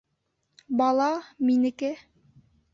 [0.77, 1.11] —Бала—
[1.45, 1.91] минеке.